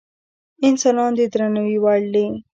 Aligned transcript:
انسانان 0.67 1.11
د 1.17 1.19
درناوي 1.33 1.77
وړ 1.83 1.99
دي. 2.13 2.25